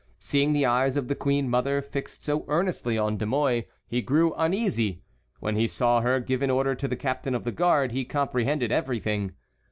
[0.17, 4.33] Seeing the eyes of the queen mother fixed so earnestly on De Mouy, he grew
[4.33, 5.03] uneasy;
[5.39, 8.71] when he saw her give an order to the captain of the guard he comprehended
[8.71, 9.33] everything.